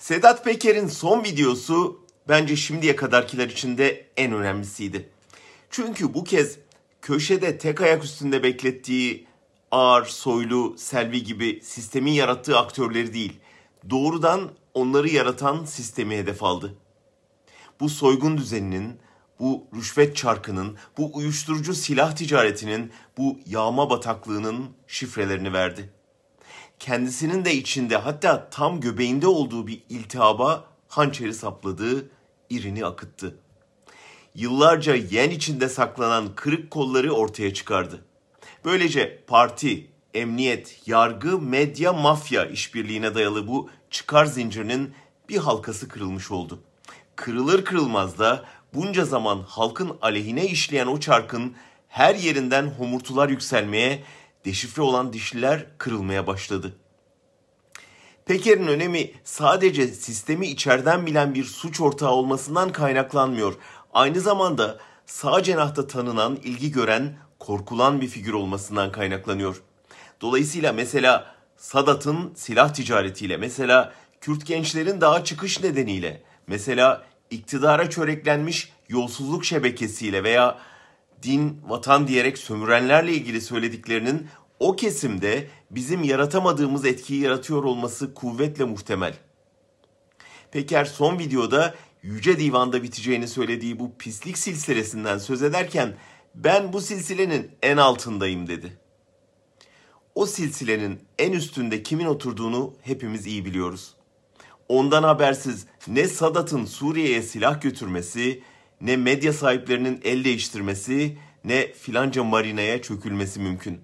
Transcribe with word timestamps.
Sedat 0.00 0.44
Peker'in 0.44 0.86
son 0.86 1.24
videosu 1.24 2.00
bence 2.28 2.56
şimdiye 2.56 2.96
kadarkiler 2.96 3.48
içinde 3.48 4.06
en 4.16 4.32
önemlisiydi. 4.32 5.08
Çünkü 5.70 6.14
bu 6.14 6.24
kez 6.24 6.58
köşede 7.02 7.58
tek 7.58 7.80
ayak 7.80 8.04
üstünde 8.04 8.42
beklettiği 8.42 9.26
Ağar, 9.70 10.04
Soylu, 10.04 10.74
Selvi 10.78 11.22
gibi 11.22 11.60
sistemin 11.62 12.12
yarattığı 12.12 12.58
aktörleri 12.58 13.14
değil, 13.14 13.40
doğrudan 13.90 14.50
onları 14.74 15.08
yaratan 15.08 15.64
sistemi 15.64 16.16
hedef 16.16 16.42
aldı. 16.42 16.74
Bu 17.80 17.88
soygun 17.88 18.38
düzeninin, 18.38 18.98
bu 19.40 19.66
rüşvet 19.76 20.16
çarkının, 20.16 20.76
bu 20.98 21.10
uyuşturucu 21.14 21.74
silah 21.74 22.16
ticaretinin, 22.16 22.92
bu 23.16 23.38
yağma 23.46 23.90
bataklığının 23.90 24.70
şifrelerini 24.86 25.52
verdi. 25.52 25.90
Kendisinin 26.80 27.44
de 27.44 27.54
içinde 27.54 27.96
hatta 27.96 28.50
tam 28.50 28.80
göbeğinde 28.80 29.26
olduğu 29.26 29.66
bir 29.66 29.82
iltihaba 29.88 30.64
hançeri 30.88 31.34
sapladığı 31.34 32.10
irini 32.50 32.86
akıttı. 32.86 33.36
Yıllarca 34.34 34.94
yen 34.94 35.30
içinde 35.30 35.68
saklanan 35.68 36.34
kırık 36.34 36.70
kolları 36.70 37.12
ortaya 37.12 37.54
çıkardı. 37.54 38.04
Böylece 38.64 39.22
parti, 39.26 39.86
emniyet, 40.14 40.82
yargı, 40.86 41.38
medya, 41.38 41.92
mafya 41.92 42.44
işbirliğine 42.44 43.14
dayalı 43.14 43.48
bu 43.48 43.70
çıkar 43.90 44.26
zincirinin 44.26 44.94
bir 45.28 45.36
halkası 45.36 45.88
kırılmış 45.88 46.30
oldu. 46.30 46.62
Kırılır 47.16 47.64
kırılmaz 47.64 48.18
da 48.18 48.44
bunca 48.74 49.04
zaman 49.04 49.44
halkın 49.48 49.96
aleyhine 50.02 50.46
işleyen 50.46 50.86
o 50.86 51.00
çarkın 51.00 51.54
her 51.88 52.14
yerinden 52.14 52.66
homurtular 52.66 53.28
yükselmeye, 53.28 54.02
deşifre 54.44 54.82
olan 54.82 55.12
dişliler 55.12 55.66
kırılmaya 55.78 56.26
başladı. 56.26 56.76
Peker'in 58.26 58.66
önemi 58.66 59.10
sadece 59.24 59.86
sistemi 59.86 60.46
içeriden 60.46 61.06
bilen 61.06 61.34
bir 61.34 61.44
suç 61.44 61.80
ortağı 61.80 62.10
olmasından 62.10 62.72
kaynaklanmıyor. 62.72 63.54
Aynı 63.92 64.20
zamanda 64.20 64.78
sağ 65.06 65.42
cenahta 65.42 65.86
tanınan, 65.86 66.36
ilgi 66.36 66.72
gören, 66.72 67.16
korkulan 67.38 68.00
bir 68.00 68.08
figür 68.08 68.32
olmasından 68.32 68.92
kaynaklanıyor. 68.92 69.62
Dolayısıyla 70.20 70.72
mesela 70.72 71.34
Sadat'ın 71.56 72.32
silah 72.34 72.74
ticaretiyle, 72.74 73.36
mesela 73.36 73.92
Kürt 74.20 74.46
gençlerin 74.46 75.00
daha 75.00 75.24
çıkış 75.24 75.62
nedeniyle, 75.62 76.22
mesela 76.46 77.04
iktidara 77.30 77.90
çöreklenmiş 77.90 78.72
yolsuzluk 78.88 79.44
şebekesiyle 79.44 80.24
veya 80.24 80.58
din, 81.22 81.60
vatan 81.68 82.08
diyerek 82.08 82.38
sömürenlerle 82.38 83.12
ilgili 83.12 83.40
söylediklerinin 83.40 84.28
o 84.60 84.76
kesimde 84.76 85.48
bizim 85.70 86.02
yaratamadığımız 86.02 86.84
etkiyi 86.84 87.20
yaratıyor 87.20 87.64
olması 87.64 88.14
kuvvetle 88.14 88.64
muhtemel. 88.64 89.14
Peker 90.52 90.84
son 90.84 91.18
videoda 91.18 91.74
Yüce 92.02 92.38
Divan'da 92.38 92.82
biteceğini 92.82 93.28
söylediği 93.28 93.78
bu 93.78 93.92
pislik 93.98 94.38
silsilesinden 94.38 95.18
söz 95.18 95.42
ederken 95.42 95.96
ben 96.34 96.72
bu 96.72 96.80
silsilenin 96.80 97.50
en 97.62 97.76
altındayım 97.76 98.48
dedi. 98.48 98.78
O 100.14 100.26
silsilenin 100.26 101.00
en 101.18 101.32
üstünde 101.32 101.82
kimin 101.82 102.06
oturduğunu 102.06 102.74
hepimiz 102.82 103.26
iyi 103.26 103.44
biliyoruz. 103.44 103.94
Ondan 104.68 105.02
habersiz 105.02 105.66
ne 105.88 106.08
Sadat'ın 106.08 106.64
Suriye'ye 106.64 107.22
silah 107.22 107.60
götürmesi, 107.60 108.42
ne 108.80 108.96
medya 108.96 109.32
sahiplerinin 109.32 110.00
el 110.04 110.24
değiştirmesi, 110.24 111.18
ne 111.44 111.72
filanca 111.72 112.24
marinaya 112.24 112.82
çökülmesi 112.82 113.40
mümkün. 113.40 113.80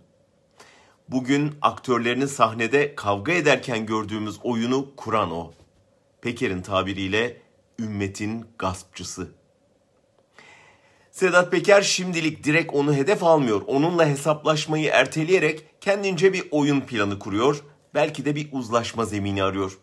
Bugün 1.08 1.54
aktörlerini 1.62 2.28
sahnede 2.28 2.94
kavga 2.94 3.32
ederken 3.32 3.86
gördüğümüz 3.86 4.38
oyunu 4.42 4.96
kuran 4.96 5.30
o. 5.30 5.52
Peker'in 6.20 6.62
tabiriyle 6.62 7.36
ümmetin 7.78 8.44
gaspçısı. 8.58 9.28
Sedat 11.10 11.52
Peker 11.52 11.82
şimdilik 11.82 12.44
direkt 12.44 12.74
onu 12.74 12.94
hedef 12.94 13.22
almıyor. 13.24 13.62
Onunla 13.66 14.06
hesaplaşmayı 14.06 14.88
erteleyerek 14.88 15.64
kendince 15.80 16.32
bir 16.32 16.44
oyun 16.50 16.80
planı 16.80 17.18
kuruyor. 17.18 17.64
Belki 17.94 18.24
de 18.24 18.34
bir 18.34 18.48
uzlaşma 18.52 19.04
zemini 19.04 19.42
arıyor. 19.42 19.78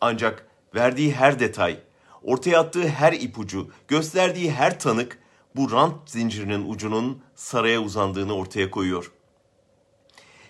Ancak 0.00 0.46
verdiği 0.74 1.12
her 1.12 1.40
detay, 1.40 1.78
ortaya 2.22 2.60
attığı 2.60 2.88
her 2.88 3.12
ipucu, 3.12 3.70
gösterdiği 3.88 4.50
her 4.50 4.80
tanık 4.80 5.18
bu 5.56 5.72
rant 5.72 6.10
zincirinin 6.10 6.70
ucunun 6.70 7.22
saraya 7.34 7.80
uzandığını 7.80 8.34
ortaya 8.34 8.70
koyuyor. 8.70 9.12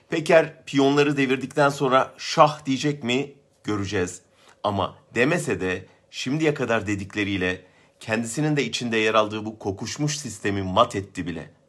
Peker 0.09 0.65
piyonları 0.65 1.17
devirdikten 1.17 1.69
sonra 1.69 2.15
şah 2.19 2.67
diyecek 2.67 3.05
mi 3.05 3.35
göreceğiz. 3.65 4.23
Ama 4.65 4.97
demese 5.15 5.61
de 5.61 5.87
şimdiye 6.11 6.55
kadar 6.55 6.87
dedikleriyle 6.87 7.65
kendisinin 8.01 8.57
de 8.57 8.65
içinde 8.65 8.97
yer 8.97 9.15
aldığı 9.15 9.45
bu 9.45 9.59
kokuşmuş 9.59 10.19
sistemi 10.19 10.63
mat 10.63 10.97
etti 10.97 11.27
bile.'' 11.27 11.59